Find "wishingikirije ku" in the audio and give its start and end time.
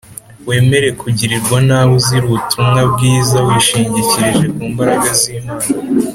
3.47-4.63